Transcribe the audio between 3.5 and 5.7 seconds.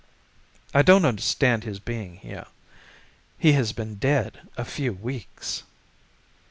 has been dead a few weeks.